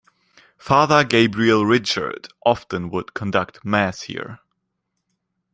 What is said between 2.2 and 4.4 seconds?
often would conduct Mass here.